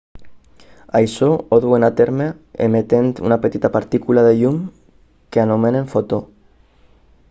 això 0.99 1.27
ho 1.49 1.59
duen 1.65 1.85
a 1.89 1.91
terme 1.99 2.25
emetent 2.69 3.11
una 3.29 3.39
petita 3.45 3.73
partícula 3.79 4.27
de 4.29 4.35
llum 4.41 4.61
que 5.37 5.45
anomenem 5.49 5.91
fotó 5.97 6.25